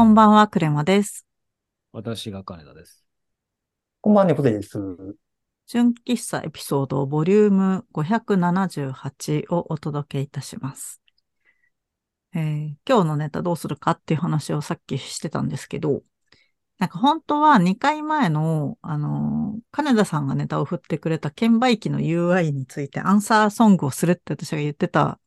[0.00, 1.26] こんばんは、クレマです。
[1.92, 3.04] 私が金田です。
[4.00, 4.78] こんばんは、猫背です。
[5.66, 11.02] 純喫茶エピソードボリューム578をお届けいたします。
[12.34, 16.00] えー今日のネタどうするかっていう話をさっきしてたんですけど、
[16.78, 25.20] なんか本当は2回前の、あのー金田さんがネタを振ってくれた券売機の UI についてアンサーソングをするって私が言ってた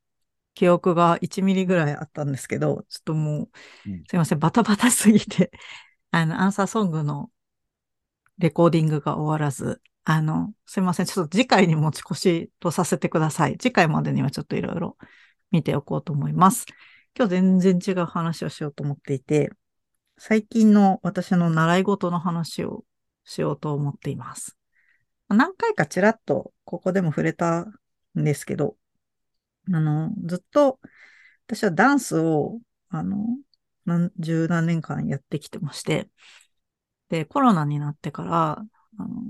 [0.53, 3.49] 記憶が1ミリぐらいあったんですけど、ちょっとも
[3.85, 5.52] う、うんすいません、バタバタすぎて、
[6.11, 7.31] あの、アンサーソングの
[8.38, 13.58] レコーディングが終わらず、あの、すいません、ちょっと次回に持ち越しとさせてください。
[13.58, 14.97] 次回までにはちょっといろいろ
[15.52, 16.66] 見ておこうと思います。
[17.17, 19.52] 今日全然違う話をしようと思っていて、
[20.17, 22.85] 最近の私の習い事の話を
[23.23, 24.58] しようと思っています。
[25.30, 28.75] 何回かちらっとここでも触れたんですけど、
[29.72, 30.80] あの、ずっと
[31.47, 33.25] 私はダンスを、あの、
[33.86, 36.09] 何十何年間やってきてまして、
[37.09, 38.52] で、コロナになってから、
[38.97, 39.22] あの、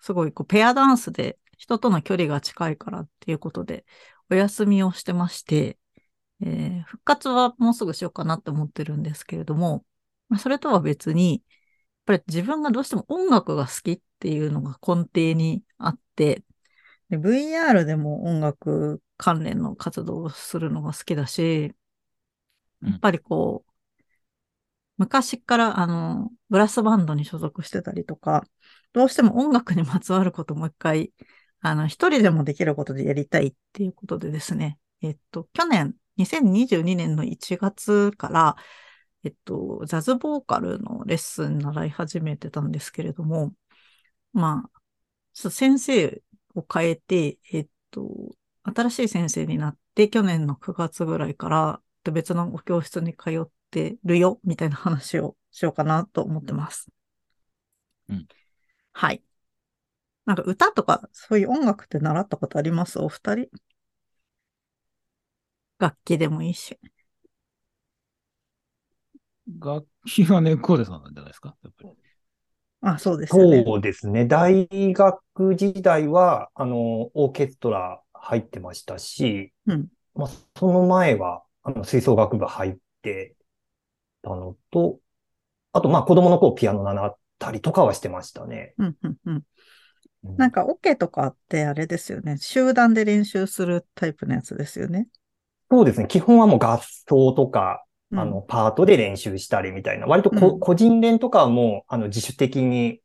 [0.00, 3.84] すごいこうペアダンスで人との距離が近いからっていうことで
[4.30, 5.78] お休みをしてまして、
[6.42, 9.84] えー復活はもうすぐしようかなって思ってるんですけれども、
[10.40, 11.42] それとは別に、やっ
[12.06, 16.44] ぱり自分がどうしても音楽が好きっていうのが根底にあって、
[17.10, 21.74] で VR でも音楽関連の活動をするのが好きだし、
[22.82, 22.90] うん。
[22.90, 23.72] やっぱりこう、
[24.98, 28.44] 昔からあの、ブラスバンドに所属してたりとか、
[28.92, 31.12] どうしても音楽にまつわることをもう一回、
[31.60, 38.56] あの、一人でもできることでやりたいっていうことでですね、えっと、去年、2022年の1月から、
[39.24, 43.52] えっと、ジャズボーカルのレッスン習い始めてたんですけれども、
[44.32, 44.70] ま
[45.34, 46.22] あ、先生
[46.54, 48.36] を変えて、えっと、
[48.74, 51.80] 新しい先生になって、去年の9月ぐらいから、
[52.12, 56.88] 別のお教室に通ってるよ、みたいな話をしようかなと思ってます。
[58.08, 58.26] うん
[58.92, 59.22] はい。
[60.24, 62.98] なんか歌とか、そういう音楽って習ったことあります？
[62.98, 63.48] お二人？
[65.78, 66.78] 楽器でもいいし。
[69.60, 71.56] 楽器は猫背さんなんじゃないですか？
[71.62, 71.90] やっぱり。
[72.82, 73.64] あ、そうですよね。
[73.64, 74.26] そうですね。
[74.26, 83.36] 大学時代は、あの、オーケストラ入ってましたし、うんまあ、その前は、あの、吹奏楽部入って
[84.22, 84.98] たのと、
[85.72, 88.74] あと、まあ、子供の頃ピアノ習ったりとかはしてましたね。
[88.78, 89.34] うん、うん、うん。
[89.34, 89.42] うん
[90.36, 92.36] なんか、オケとかってあれですよね。
[92.38, 95.06] 集団で練習するタイプのやつですよね。
[95.70, 96.08] そうですね。
[96.08, 103.00] 基本はもう合奏とか、うんあの、パートで練習したりみたいな、割とこ、うん個人練とかはもう、あの、自主的に、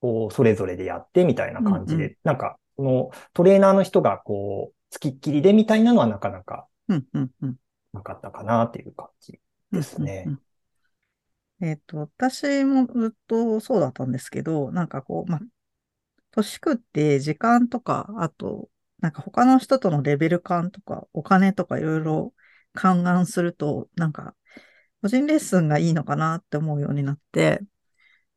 [0.00, 6.66] こう、それぞれでやってみたいな感じで、うんうなんか、その、トレーナーの人が、こう、つきっきりでみたいなのはなかなか。
[7.92, 9.40] なかったかなっていう感じ
[9.72, 10.24] ですね。
[10.26, 10.42] うんうんうん
[11.62, 15.40] えっと、私もずっとそうだったんですけど、なんかこう、まあ、
[16.30, 18.70] 年食って時間とか、あと、
[19.00, 22.34] なんか他の人とのレベル感とか、お金とかいろいろ
[22.72, 24.34] 勘案すると、なんか、
[25.02, 27.60] 個人レッスンがいいのかなって思うようになって、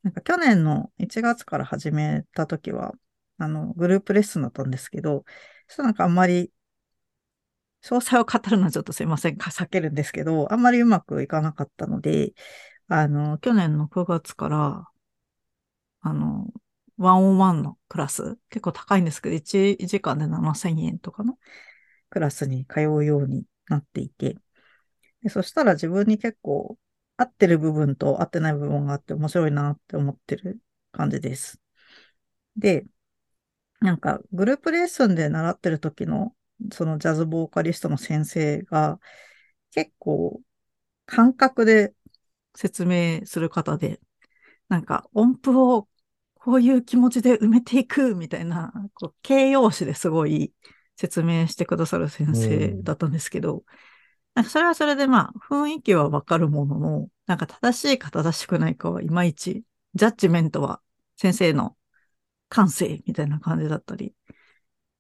[0.04, 2.94] なんか去年の1月から始めた時は、
[3.44, 5.26] あの、グループレッスンだったんですけど、
[5.68, 6.52] ちょっとなんかあんまり、
[7.84, 12.34] 詳細を語るのはちょっとすいません、か避けるんですけど、あんまりうまくいかなかったので、
[12.90, 14.88] あの、去年の9月から、
[16.02, 16.48] あの、
[16.98, 21.38] ワンオンワンのクラス、結構高いんですけど、1時間で7000円とかの
[22.10, 24.38] クラスに通うようになっていて、
[25.24, 26.78] でそしたら自分に結構
[27.18, 30.62] 合ってる部分と合ってない部分があって面白いなって思ってる
[30.94, 31.60] 感じです。
[32.58, 32.86] で、
[33.84, 36.34] なんかグループレッスンで習ってる時の
[36.72, 38.98] そのジャズボーカリストの先生が
[39.72, 40.40] 結構
[41.06, 41.94] 感覚で
[42.56, 44.00] 説明する方で、
[44.70, 45.90] なんか音符を
[46.36, 50.54] こういう気持ちで埋めていくみたいな、こう形容詞ですごい
[50.96, 53.66] 説明してくださる先生だったんですけど、
[54.34, 59.64] なんかそれはそれでまあ雰囲気はわかるものの、なんか正しいか正しくないかはいまいち、
[59.94, 60.80] ジャッジメントは
[61.18, 61.76] 先生の
[62.54, 64.14] 感性みたいな感じだったり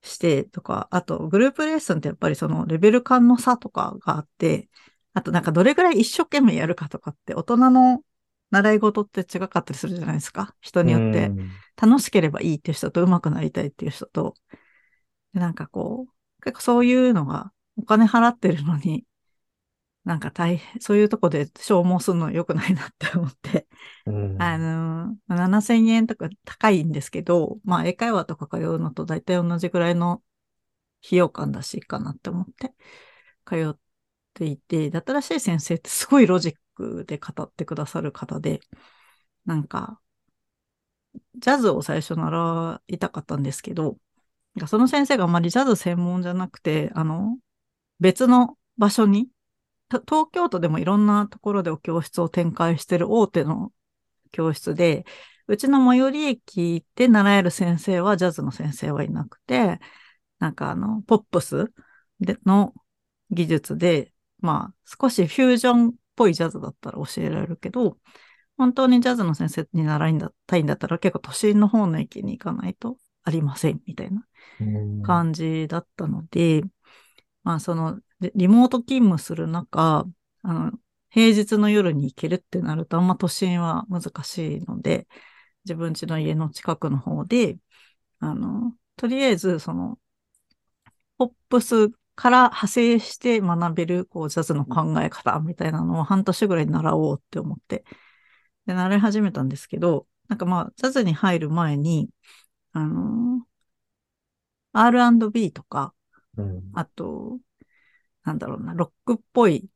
[0.02, 4.70] してとか、あとグループレッスンってやっぱりそのレベル感の差とかがあって、
[5.14, 8.02] あとなんかどれぐらい一生懸命やるかとかって大人の
[8.50, 10.56] 習い事って違かったりするじゃないですか。
[10.62, 11.32] 人によって
[11.80, 14.34] 楽しければいいっていう人と上手くなりたいっていう人と、
[15.34, 19.06] なんかこう、結構そういうのがお金払ってるのに、
[20.06, 23.68] なんか大変、 そういうとこで消耗するの良くないなって思って、
[24.06, 24.42] うん。
[24.42, 30.24] あの、7000円とか高いんですけど、まあ英会話とか通うのと大体同じぐらいの
[31.06, 32.74] 費用感だしいいかなって思って
[33.46, 33.80] 通っ
[34.34, 38.60] ていて、で新しい先生ってすごいロジック力で語ってくださる方で、
[39.46, 40.02] なんか、
[41.36, 43.98] ジャズを最初習いたかったんですけど、
[44.68, 47.38] その先生があまりジャズ専門じゃなくて、あの、
[48.00, 49.30] 別の場所に、
[50.02, 53.72] 東京都でもいろんなところでお教室を展開してる大手の
[54.32, 55.06] 教室で、
[55.48, 59.80] うちの最寄り駅で習える先生はジャズの先生はいなくて、
[60.40, 61.72] なんかあの、ポップス
[62.20, 62.74] での
[63.32, 67.98] 技術で、まあ、少しフュージョンっぽいジャズだったら教えられるけど、
[68.58, 74.26] 本当にジャズの先生に習いたいんだったら結構都心の方の駅に行かないとありませんみたいな
[75.04, 76.64] 感じだったので、
[77.44, 78.00] まあその
[78.36, 80.06] リモート勤務する中、
[80.44, 80.72] あの、
[81.10, 85.08] 平日の夜に行けるってなるとあんま都心は難しいので、
[85.66, 87.58] 自分家の家の近くの方で、
[88.20, 90.00] あの、とりあえずその、
[91.18, 97.84] ポップスから派生して学べる、こう、ジャズの考え方みたいなのを半年ぐらい習おうって思って、
[98.66, 102.10] で、習い始めたんですけど、なんかまあ、ジャズに入る前に、
[102.74, 103.46] あのー、
[104.74, 105.94] R&B とか、
[106.38, 107.40] うん、あと、
[108.24, 109.70] なんだろうな、ロックっぽい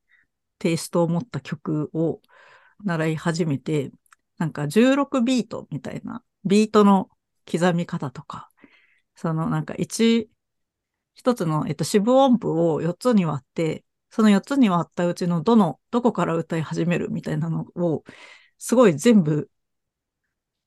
[0.59, 2.21] テイストを持った曲を
[2.83, 3.91] 習い始めて、
[4.37, 7.09] なんか16ビートみたいな、ビートの
[7.49, 8.49] 刻み方とか、
[9.15, 10.29] そのなんか1、
[11.15, 18.03] 一つの、えっと、四分音符を4つに割って、その4つに割ったうちのどの、どこから歌い始めるみたいなのを、
[18.57, 19.49] すごい全部、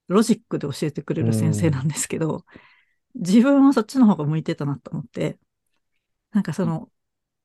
[0.08, 2.44] ロジックで教えてくれる先生なんですけど、
[3.14, 5.38] 自分はそっちの方が向いてたなと思って、
[6.32, 6.90] なんかその、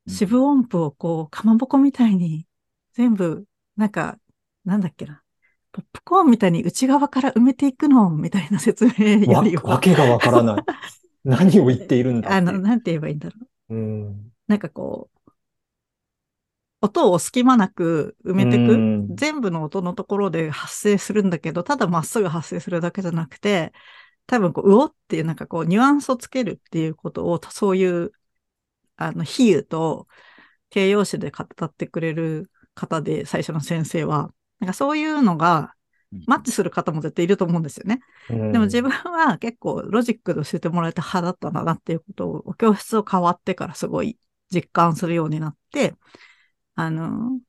[0.07, 2.45] 四分音符をこう、かまぼこみたいに、
[2.93, 4.17] 全部、なんか、
[4.63, 5.21] なんだっけな、
[5.71, 9.63] ポップコーンみたいに内側から埋めていくの、みたいな説明よりは。
[9.63, 10.63] わけがわからない。
[11.23, 13.35] 何を言っているんだあの、なんて言えばいいんだろ
[13.69, 13.75] う。
[13.75, 15.15] うん、なんかこう、
[16.81, 23.73] 音を隙間なく埋めていく、全部の音のところで発生するんだけど、ただまっすぐ発生するだけじゃなくて、
[24.27, 28.11] 多分こう、うおっていうなんかこう、ニュアンスをつけるっていうことを、そういう、
[28.97, 30.07] あの、比喩と
[30.69, 35.73] 形容詞で語ってくれる方で、最初の先生は、なんかそういうのが、
[36.27, 37.99] マッチする方も絶対いると思うんですよね。
[38.29, 44.17] でも自分は結構ロジックで教えてもらえた派だったんだなっていうことを、教室を変わってからすごい
[44.53, 45.95] 実感するようになって、
[46.75, 47.39] あの、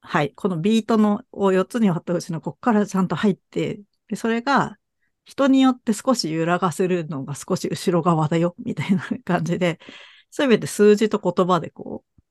[0.00, 4.76] はい、このビートのを4つに割ったうちのここからちゃんと入って、でそれが
[5.24, 9.78] 人によって少し揺らがせるのが少し後ろ側だよ、みたいな感じで、
[10.30, 12.22] すべて数字と言葉でこう、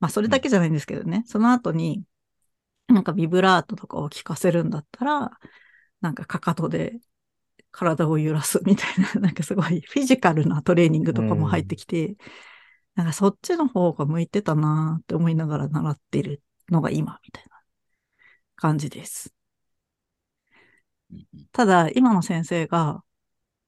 [0.00, 2.04] まあそれだけじゃないんですけどね、その後に、
[2.88, 5.30] なんかビブラートとかを聞かせるんだったら、
[6.00, 6.98] なんかかかとで
[7.76, 12.16] 体を揺らすみたいな、 なんかすごいフィジカルなトレーニングとかも入ってきて、うん、
[12.94, 17.60] なんかそっちの方が向いてたなって思いながら習ってるのが今みたいな
[18.56, 19.35] 感じです。
[21.52, 23.02] ただ、今の先生が、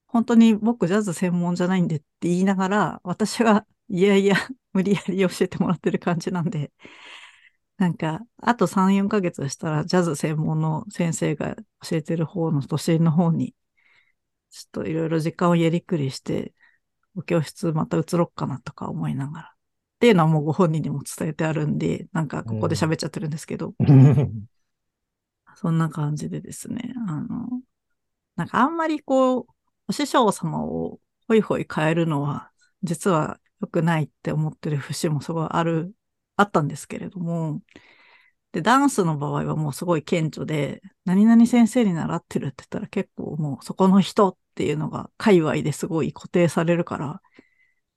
[0.06, 4.36] 本当に僕ジャズ専門じゃないんでって言いながら、私がいやいや
[4.72, 6.72] 無理やり教えてもらってる感じなんで、
[7.78, 11.56] なんか、あと3、4ヶ月したら、ジャズ専門の先生が
[11.88, 13.54] 教えてる方の都心の方に、
[14.50, 16.54] ちょっといろいろ時間をやりくりして、
[17.14, 19.52] お教室また移ろっかなとか思いながら。
[19.54, 23.74] っていうのはもうご本人にも伝えてあるんで、なんかここで喋っちゃってるんですけど。
[23.78, 24.46] うん、
[25.60, 26.92] そんな感じでですね。
[27.08, 27.62] あの、
[28.36, 29.46] なんかあんまりこう、
[29.88, 32.50] お師匠様をホイホイ変えるのは、
[32.82, 35.94] 実は良くないって思ってる節もすごいある
[36.36, 37.62] あったんですけれども、
[38.52, 47.22] で、ダンスの場合はもうすごい顕著で、何々先生に習ってるって言ったら結構もうそこの人っていうのが界隈ですごい固定されるから、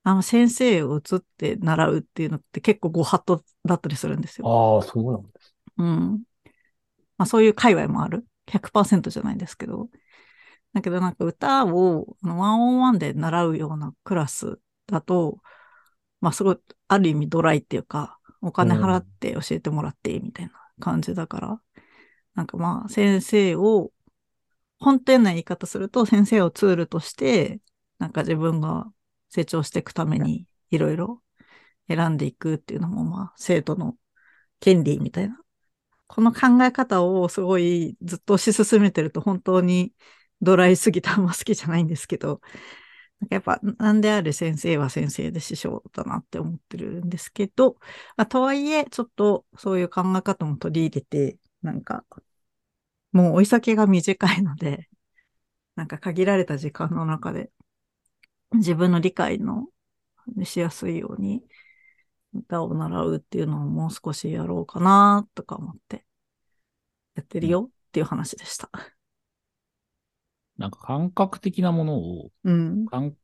[0.04, 4.50] あの先生を移って習うっていうのって結構ご法度だったりするんですよ。
[4.50, 5.56] ああ、そうなんです。
[5.78, 6.24] うん。
[7.22, 8.26] まあそういう界隈もある。
[8.48, 9.90] 100%じゃないんですけど。
[10.74, 15.38] だけどなんか歌をワンオンワンで習うようなクラスだと、
[16.20, 21.62] まあすごい、ある意味ドライっていうか、お金払って教えてもらってみたいな感じだから、
[22.34, 23.92] なんかまあ先生を、
[24.80, 27.62] 本店な言い方すると先生をツールとして、
[28.00, 28.92] なんか自分が
[29.30, 31.22] 成長していくためにいろいろ
[31.88, 33.96] 選んでいくっていうのもまあ生徒の
[34.60, 35.40] 権利みたいな。
[36.12, 39.94] この考え方をすごいずっと推し進めてると本当に
[40.42, 42.42] ドライすぎてあんま好きじゃないんですけど、
[43.22, 47.78] なんかやっぱ、なんである先生は先生で師匠だなって思ってるんですけど、
[48.18, 52.06] まあ、とはいえ、ちょっとそういう考え方も取り入れて、なんか、
[53.12, 54.90] もう追い先が短いので、
[55.76, 57.52] なんか限られた時間の中で、
[58.54, 59.68] 自分の理解の
[60.46, 61.44] しやすいように、
[62.34, 66.06] 歌を習うっていうのをもう少しやろうかなとか思って、
[67.16, 68.70] やってるよっていう話でした。
[70.58, 72.86] なんか感覚的なものを、うん。
[72.86, 73.16] 感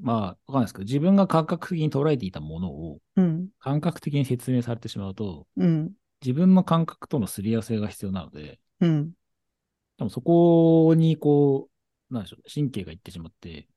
[0.00, 3.48] まあ、わかんないですけど、自分が感覚的に捉えていたものをうん。
[3.58, 5.92] 感覚的に説明されてしまうと、うん。
[6.22, 9.10] 自分の感覚とのすり合わせが必要なので、うん。
[9.98, 11.68] でもそこにこ
[12.10, 13.68] う、なんでしょう、神経がいってしまって、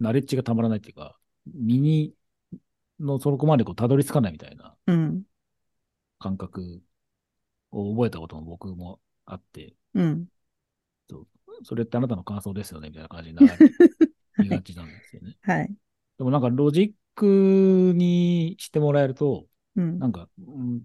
[0.00, 2.12] ナレッジがたまらないっていうか、身に、
[3.00, 5.22] のそこまでこうたどり着かないみたいなうん。
[6.18, 6.80] 感覚
[7.70, 10.26] を覚えたことも僕もあって、うん。
[11.62, 13.42] それってあなたの感想ですよねみたいな感じにな
[14.38, 15.36] り がちなんですよね。
[15.42, 15.74] はい。
[16.18, 20.08] でもなんかロジックにしてもらえると、うんな。
[20.08, 20.82] んか、うん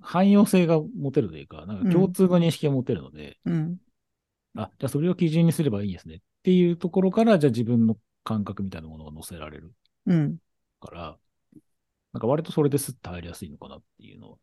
[0.00, 3.76] 汎用性が持てるというか、なんか共通の認識が持てるので、うん。
[4.56, 9.72] あ、じゃあそれを基準にすればいいですねっていうところから、じゃあ自分の感覚みたいなものを乗せられる
[10.06, 10.38] うん。
[10.80, 11.18] から、
[12.18, 14.38] なんか割とそれですっと入りやすいのかなっていうのを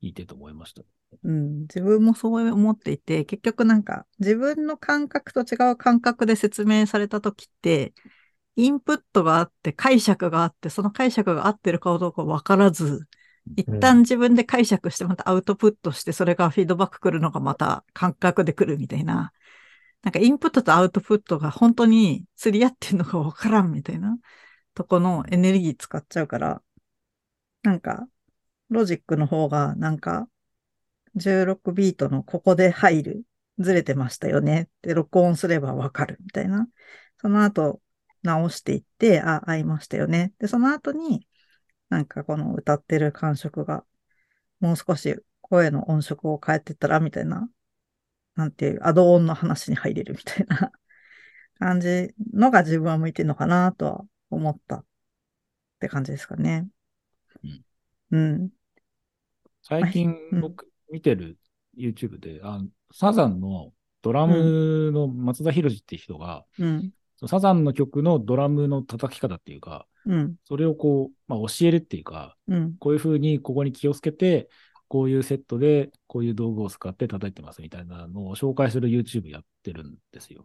[0.00, 0.82] 聞いてと思いました。
[1.24, 1.62] うん。
[1.62, 7.94] 自分もそう思っていて、結局なんか自分の感覚と違う感覚で説明されたときって、
[8.54, 13.08] インプットがあって解釈があって、その解釈が合ってるかどうかわからず、
[13.56, 19.32] 一旦自分で解釈してまたアウトプットして、それがフィードバック来るのがまた感覚で来るみたいな。
[20.02, 24.16] なんかインプットとアウトプットが本当に釣り合ってんのかわからんみたいな
[24.74, 26.62] とこのエネルギー使っちゃうから、
[27.62, 28.06] なんか
[28.70, 30.28] ロジックの方がなんか
[31.14, 33.24] 16ビートのここで入る。
[33.58, 36.66] ずれてましたよねって録音すればわかるみたいな。
[37.20, 37.80] その後
[38.22, 40.32] 直していって、あ、合いましたよね。
[40.38, 41.26] で、その後に
[41.88, 43.84] なんかこの歌ってる感触が
[44.60, 47.48] もう少し声の音色を変えてったらみたいな、
[48.34, 50.72] なんていうアドオンの話に入れるみたいな
[51.58, 54.04] 感じのが自分は向いてるのかなとは
[54.36, 54.84] 思ったっ
[55.80, 56.68] て感じですかね。
[58.10, 58.50] うん。
[59.62, 61.38] 最近うん僕見てる
[61.76, 63.72] YouTube で、あのサザンの
[64.02, 66.90] ドラムの松田博士っていう人が、うん。
[67.16, 70.34] そのサザンの曲のドラムの叩き方っていうか、うん。
[70.44, 72.74] それをこう、まあ、教えるっていうか、うん。
[72.78, 74.48] こういうふうにここに気をつけて、
[74.88, 80.44] こういうセットでこういう道具を使って叩いてますみたいなのを紹介する YouTube やってるんですよ。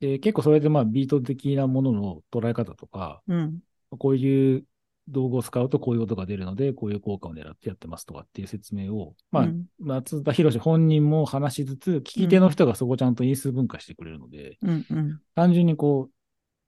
[0.00, 3.60] で、結構それでまあビート的なものの捉え方とか、うん。
[3.98, 4.64] こういう
[5.08, 14.86] 道具を使うとこういう音が出るので、こういう効果を狙ってやってますとかっていう説明を、まあ、うん松田博本人も話しつつ、聞き手の人がそこをちゃんと因数分解してくれるので、うん。
[14.88, 15.20] うん。
[15.34, 16.12] 単純にこう、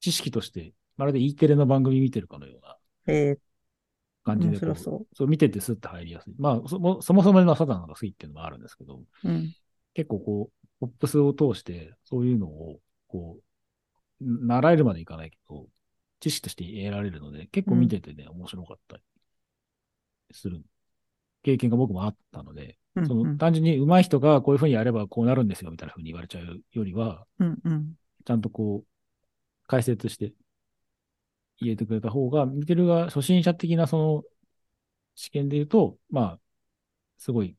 [0.01, 2.77] 知識として、まるで E テレの番組見てるかのような。
[4.25, 6.35] 感じでこう、面白そそう見ててスッと入りやすい。
[6.39, 9.29] まあ、そもそもそものサザンが好きっていうのもあるんですけど、う。
[9.29, 9.55] うん。
[9.95, 12.81] 結構こう、ポップスを通して、そういうのを、
[13.13, 15.67] こう、習えるまでいかないけど、
[16.21, 19.03] 知識として得られるので、結構見ててね、面白かったり
[20.31, 20.63] する
[21.43, 23.07] 経験が僕もあったので、うん。
[23.07, 27.59] その単純に上手い人がこういうふうにやればこうなるんですよみたいなふうに言われちゃうよりは、うん。
[27.65, 27.95] うん。
[28.25, 28.87] ちゃんとこう、
[29.67, 30.33] 解説して
[31.59, 34.23] 入れてくれた方が、見てるが初心者的なその
[35.15, 36.39] 試験で言うと、まあ、
[37.19, 37.57] すごい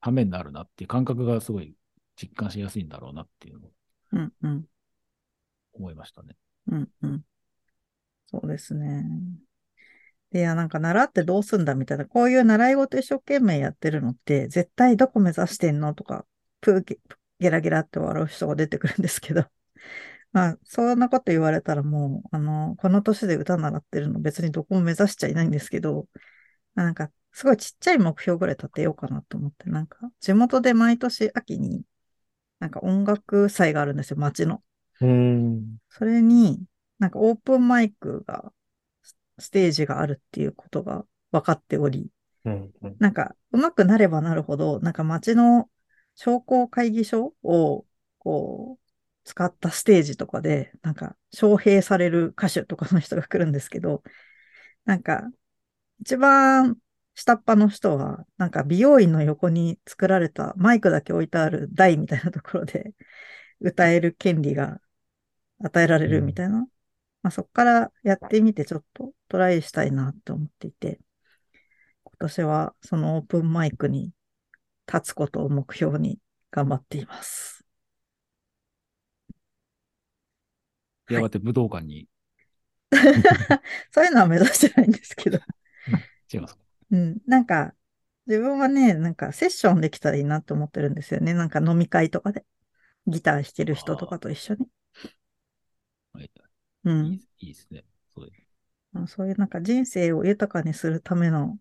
[0.00, 1.74] ためになるなっていう感覚がすごい
[2.16, 3.70] 実感しやすいんだろうなっていうのを
[4.12, 4.32] うん。
[4.42, 4.64] うん。
[5.74, 6.36] 思いましたね。
[6.68, 6.88] うん。
[7.02, 7.24] うん。
[8.26, 9.04] そうですね。
[10.34, 16.26] いや、なんか習ってどうすんだみたいな、こういう習い事一生懸命やってるのって、絶対どこ目指してんのとか、
[16.60, 16.98] プーゲ、
[17.38, 19.44] ゲラゲラって笑う人が出てくるんですけど、
[20.32, 26.08] まあ、そんなこと言われたらもう、あの、この年で歌習ってるの別にどこも目指しちゃいないんですけど、
[26.74, 31.84] なんか、すごいちっちゃい目標ぐらい立てようかなと思って、なんか、地元で毎年秋に、
[32.60, 34.62] なんか音楽祭があるんですよ、街の。
[35.02, 35.76] うん。
[35.90, 36.64] それに、
[36.98, 38.52] なんかオープンマイクが、
[39.02, 42.10] スステージがあるっていうことが分かっており、
[42.44, 42.72] うん。
[42.82, 45.70] うんなんか上手くなればなるほど、なんか街の
[46.14, 47.86] 商工会議所を、
[48.18, 48.82] こう、
[49.24, 54.02] 使ったステージとかで、なんか招聘される歌手とかの人が来るんですけど、
[54.84, 55.30] なんか、
[56.00, 56.78] 一番
[57.14, 62.94] 下っ端の人は、なんか美容院の横に作られたマイクだけ置いてある台みたいなところで
[63.60, 64.80] 歌える権利が
[65.62, 66.66] 与えられるみたいな。
[67.22, 71.00] まあ、そこからやってみてちょっとトライしたいなって思っていて、
[72.04, 74.12] 今年はそのオープンマイクに
[74.92, 76.18] 立つことを目標に
[76.50, 77.64] 頑張っています。
[81.08, 82.08] やがて武道館に、
[83.90, 85.38] そういうのは目指してないんですけど。
[86.32, 86.62] 違いますか？
[86.90, 87.18] うん。
[87.26, 87.74] なんか、
[88.26, 91.34] 自分はね、なんかセッションできたらいいなって思ってるんですよね。
[91.34, 92.44] なんか飲み会とかで。
[93.06, 94.66] ギター弾ける人とかと一緒に。
[96.12, 96.30] はい
[96.84, 97.12] うん。
[97.12, 97.84] いいですね。
[98.14, 101.58] そうそういうなんか人生を豊かにするための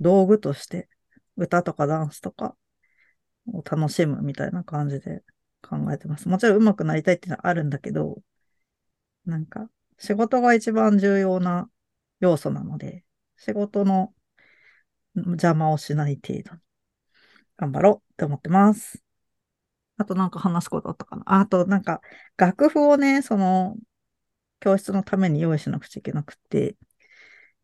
[0.00, 0.88] 道具として、
[1.36, 2.56] 歌とかダンスとか
[3.52, 5.22] を楽しむみたいな感じで
[5.62, 6.28] 考えてます。
[6.28, 8.22] もちろん上手くなりたいっていうのはあるんだけど、
[9.26, 11.68] なんか仕事が一番重要な
[12.20, 13.04] 要素なので、
[13.36, 14.14] 仕事の
[15.14, 16.60] 邪魔をしない程度に
[17.56, 19.02] 頑張ろうって思ってます。
[20.00, 22.00] あとなんか話すことあったかなあとなんか
[22.36, 23.76] 楽譜をね、その
[24.60, 26.76] 教室のために用意しなくちゃいけなくて、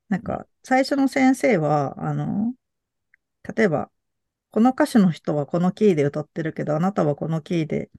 [0.09, 2.55] なんか最初の先生は、あの、
[3.57, 3.91] 例えば、
[4.53, 7.91] この歌手の人はこのキーで歌ってるけど、あなたはこのキーで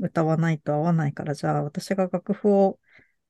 [0.00, 2.80] 歌わないと合わないから、じゃあ私が楽譜を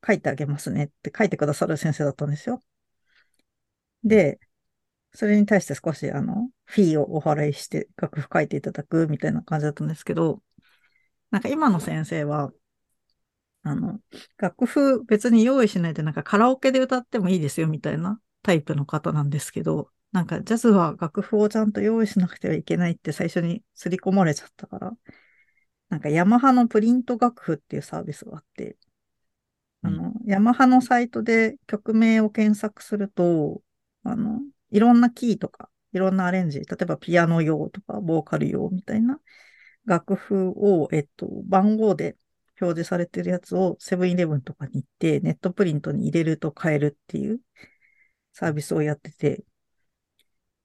[0.07, 2.63] 書いてあげますねって書いてくださる先生だったんですよ。
[4.03, 4.39] で、
[5.13, 10.43] それに対して少し、あの、フィーをお払いして楽譜書いていただくみたいな感じだったんですけど、
[11.31, 12.51] なんか今の先生は、
[13.63, 13.99] あの、
[14.37, 24.91] 楽譜別に用意しないでなんかカラオケで歌ってもいいですよみたいなタイプの方なんですけど、なんかジャズは楽譜をちゃんと用意しなくてはいけないって最初に刷り込まれちゃったから、
[25.89, 28.77] なんかヤマハのプリント楽譜っていうサービスがあって、
[29.81, 33.61] あの、ヤマハのサイトで曲名を検索すると、
[34.03, 39.19] あの、いろんなキーとか、いろんなアレンジ、例えばピアノ用とか、ボーカル用みたいな
[39.85, 42.17] 楽譜を、えっと、番号で
[42.61, 47.41] 表示されてるやつをセブンイレブンとかに行って、ネットプリントに入れると買えるっていう
[48.33, 49.43] サービスをやってて、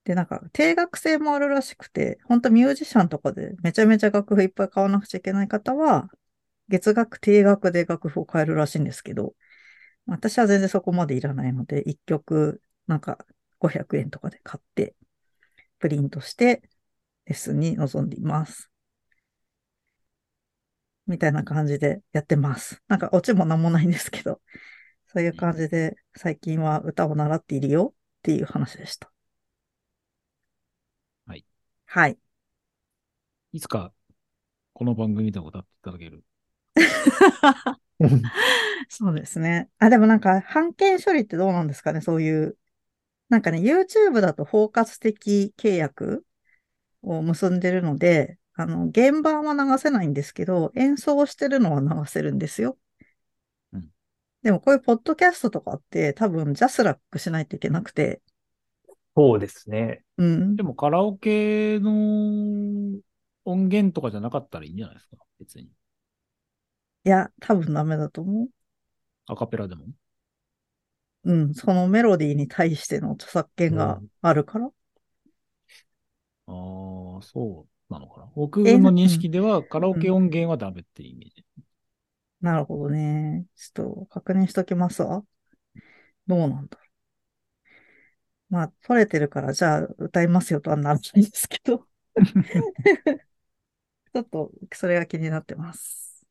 [0.05, 6.11] で、なんか、定額制もあるらしくて、本当ミュージシャンとかでめちゃめちゃ楽譜いっぱい買わなくちゃいけない方は、
[6.69, 9.35] 月額定額で楽譜を買えるらしいんですけど、
[10.07, 13.19] 私は全然そこまでいらないので、一曲、なんか
[13.65, 14.95] 500円とかで買って、
[15.79, 16.63] プリントして、
[17.27, 18.71] レッスンに臨んでいます。
[21.07, 22.83] みたいな感じでやってます。
[22.89, 24.41] なんかオチもなんもないんですけど、
[25.07, 29.11] そういう感じで最近は歌を習っているよっていう話でした。
[31.27, 31.45] はい。
[31.87, 32.19] はい。
[33.53, 33.93] いつか、
[34.75, 36.25] この番組でも歌っていただける。
[38.89, 39.69] そうですね。
[39.79, 42.01] あ、でもなんか、版権処理ってどうなんですかね？
[42.01, 42.57] そういう。
[43.35, 46.25] なんかね、YouTube だと包括的契約
[47.03, 52.79] を結んでるので、あの、原版は流せないんですけど、演奏してるのは流せるんですよ。
[53.73, 53.91] うん
[54.45, 58.23] でもこういうポッドキャストとかって多分ジャスラックしないといけなくて、
[59.17, 60.05] そうですね。
[60.17, 60.63] うんで。
[60.63, 61.91] もカラオケの
[63.45, 65.17] 音源とかじゃなかったらいいんじゃないですか？
[65.41, 65.65] 別に。
[65.65, 68.49] いや、多分ダメだと思
[69.27, 69.87] アカペラでも？
[71.25, 71.33] う。
[71.33, 71.55] うん。
[71.55, 74.67] そのメロディーに対しての著作権があるから。
[74.67, 74.71] あ
[76.51, 78.31] あ、そうなのかな。
[78.35, 81.45] 僕の認識ではカラオケ音源はダメっていうイメージ。
[82.41, 83.47] なるほどね。
[83.57, 85.25] ちょっと確認しときますわ。
[86.27, 86.85] どうなんだろ
[88.51, 88.55] う。
[88.55, 91.87] まあ、取れてるから、じゃあ歌いますよとはならないんですけど。
[94.13, 96.25] ちょっと、それが気になってます。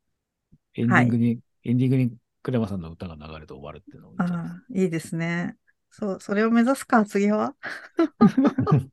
[0.76, 5.56] エンディングに、エンディングにクレマさんの歌が流れて終わるっていうのもいいんじゃないですかああ、いいですね。
[5.90, 7.56] そう、それを目指すか、次は。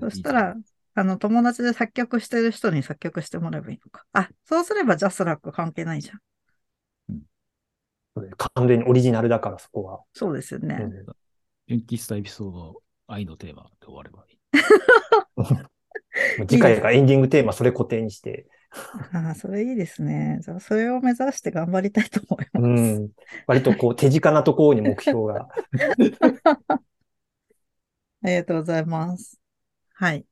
[0.00, 0.56] そしたら、
[0.94, 4.04] あの、友達で作曲してる人に作曲してもらえばいいのか。
[4.12, 6.20] あ、そうすればジャスラック関係ないじゃん。
[8.54, 10.00] 完全にオリジナルだから、そこは。
[10.14, 10.78] そうですよね。
[10.80, 11.16] うん
[11.68, 14.38] 純喫茶エピソード、愛のテーマで終わればいい。
[16.46, 18.46] 次回がエンディングテーマ、それ固定にして。
[19.12, 20.38] ああ、それいいですね。
[20.42, 22.92] じゃあ、それを目指して頑張りたいと思います。
[22.94, 23.10] うん。
[23.46, 25.48] 割とこう、手近なところに目標が。
[28.22, 29.40] ありがとうございます。
[29.94, 30.26] はい。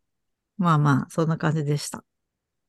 [0.58, 2.04] まあまあ、そんな感じでした。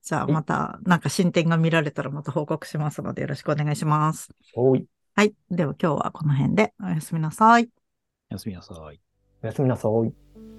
[0.03, 4.29] じゃあ、はいまた、なんか進展が見られたらまた報告しますので、よろしくお願いします。
[4.55, 4.85] おい。
[5.15, 5.33] はい。
[5.49, 7.69] では今日はこの辺でおやすみなさい。
[8.29, 8.99] おやすみなさい。
[9.43, 10.54] おやすみなさい。